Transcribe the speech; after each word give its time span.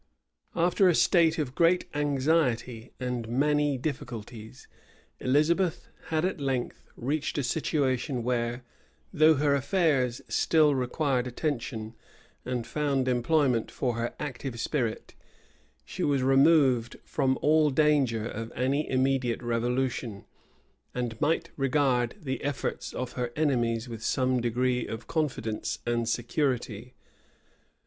{1590.} 0.53 0.61
After 0.65 0.89
a 0.89 0.99
state 0.99 1.37
of 1.39 1.53
great 1.53 1.85
anxiety 1.93 2.91
and 2.99 3.27
many 3.27 3.77
difficulties, 3.77 4.67
Elizabeth 5.19 5.89
had 6.07 6.25
at 6.25 6.41
length 6.41 6.89
reached 6.97 7.37
a 7.37 7.43
situation 7.43 8.23
where, 8.23 8.63
though 9.13 9.35
her 9.35 9.53
affairs 9.53 10.23
still 10.27 10.73
required 10.73 11.27
attention, 11.27 11.93
and 12.43 12.65
found 12.65 13.07
employment 13.07 13.69
for 13.69 13.93
her 13.93 14.15
active 14.19 14.59
spirit, 14.59 15.13
she 15.85 16.01
was 16.01 16.23
removed 16.23 16.97
from 17.03 17.37
all 17.43 17.69
danger 17.69 18.25
of 18.25 18.51
any 18.55 18.89
immediate 18.89 19.43
revolution, 19.43 20.25
and 20.95 21.21
might 21.21 21.51
regard 21.55 22.15
the 22.19 22.43
efforts 22.43 22.91
of 22.91 23.11
her 23.11 23.31
enemies 23.35 23.87
with 23.87 24.03
some 24.03 24.41
degree 24.41 24.87
of 24.87 25.05
confidence 25.05 25.77
and 25.85 26.09
security. 26.09 26.95